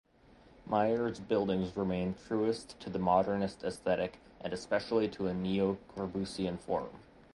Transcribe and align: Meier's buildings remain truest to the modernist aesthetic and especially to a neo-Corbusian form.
Meier's 0.65 1.19
buildings 1.19 1.77
remain 1.77 2.15
truest 2.25 2.79
to 2.79 2.89
the 2.89 2.97
modernist 2.97 3.63
aesthetic 3.63 4.17
and 4.39 4.51
especially 4.51 5.07
to 5.09 5.27
a 5.27 5.33
neo-Corbusian 5.35 6.57
form. 6.59 6.89